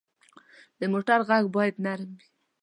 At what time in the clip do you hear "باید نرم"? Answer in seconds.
1.55-2.09